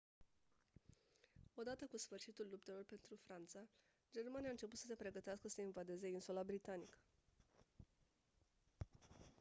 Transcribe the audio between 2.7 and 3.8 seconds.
pentru franța